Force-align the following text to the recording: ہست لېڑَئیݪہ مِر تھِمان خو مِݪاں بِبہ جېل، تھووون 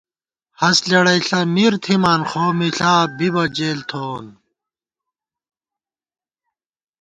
ہست 0.61 0.83
لېڑَئیݪہ 0.89 1.39
مِر 1.53 1.73
تھِمان 1.83 2.21
خو 2.29 2.43
مِݪاں 2.57 3.01
بِبہ 3.17 3.43
جېل، 3.55 3.79
تھووون 3.89 4.27